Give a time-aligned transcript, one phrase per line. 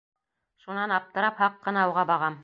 [0.63, 2.39] Шунан аптырап һаҡ ҡына уға бағам.